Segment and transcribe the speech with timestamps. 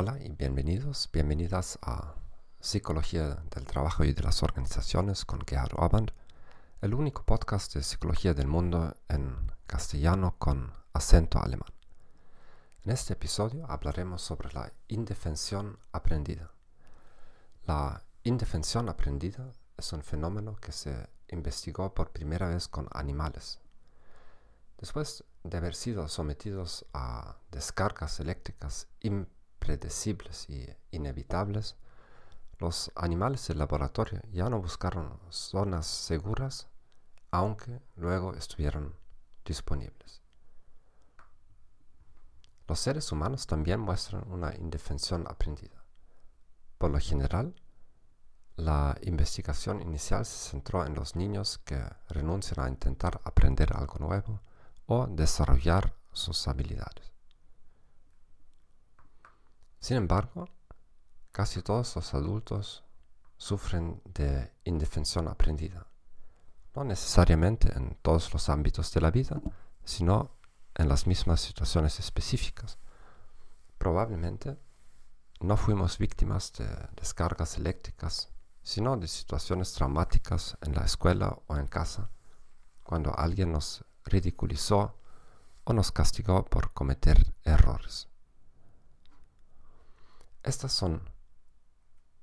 [0.00, 2.14] Hola y bienvenidos, bienvenidas a
[2.60, 6.12] Psicología del Trabajo y de las Organizaciones con Gerhard Orband,
[6.82, 11.72] el único podcast de psicología del mundo en castellano con acento alemán.
[12.84, 16.52] En este episodio hablaremos sobre la indefensión aprendida.
[17.66, 23.58] La indefensión aprendida es un fenómeno que se investigó por primera vez con animales.
[24.78, 28.86] Después de haber sido sometidos a descargas eléctricas
[29.68, 31.76] impredecibles y inevitables,
[32.58, 36.68] los animales del laboratorio ya no buscaron zonas seguras,
[37.30, 38.94] aunque luego estuvieran
[39.44, 40.22] disponibles.
[42.66, 45.84] Los seres humanos también muestran una indefensión aprendida.
[46.78, 47.54] Por lo general,
[48.56, 54.40] la investigación inicial se centró en los niños que renuncian a intentar aprender algo nuevo
[54.86, 57.17] o desarrollar sus habilidades.
[59.88, 60.46] Sin embargo,
[61.32, 62.84] casi todos los adultos
[63.38, 65.86] sufren de indefensión aprendida,
[66.74, 69.40] no necesariamente en todos los ámbitos de la vida,
[69.86, 70.36] sino
[70.74, 72.76] en las mismas situaciones específicas.
[73.78, 74.58] Probablemente
[75.40, 78.28] no fuimos víctimas de descargas eléctricas,
[78.62, 82.10] sino de situaciones traumáticas en la escuela o en casa,
[82.82, 84.98] cuando alguien nos ridiculizó
[85.64, 88.07] o nos castigó por cometer errores.
[90.48, 91.02] Estas son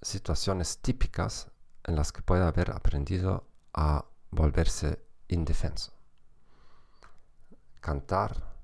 [0.00, 1.48] situaciones típicas
[1.82, 5.92] en las que puede haber aprendido a volverse indefenso.
[7.80, 8.54] Cantar,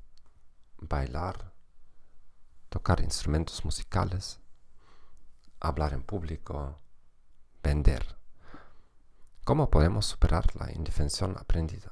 [0.76, 1.52] bailar,
[2.68, 4.38] tocar instrumentos musicales,
[5.58, 6.78] hablar en público,
[7.60, 8.16] vender.
[9.42, 11.90] ¿Cómo podemos superar la indefensión aprendida?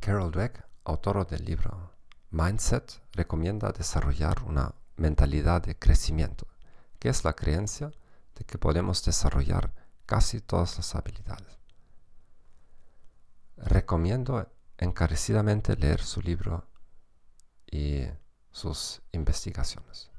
[0.00, 1.92] Carol Dweck, autor del libro
[2.32, 6.48] Mindset, recomienda desarrollar una mentalidad de crecimiento,
[6.98, 7.92] que es la creencia
[8.34, 9.72] de que podemos desarrollar
[10.06, 11.58] casi todas las habilidades.
[13.56, 16.68] Recomiendo encarecidamente leer su libro
[17.70, 18.04] y
[18.50, 20.10] sus investigaciones.